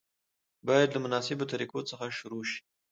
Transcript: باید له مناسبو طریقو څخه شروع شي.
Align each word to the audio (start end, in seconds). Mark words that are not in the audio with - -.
باید 0.67 0.89
له 0.95 0.99
مناسبو 1.05 1.49
طریقو 1.51 1.79
څخه 1.89 2.05
شروع 2.17 2.43
شي. 2.51 2.59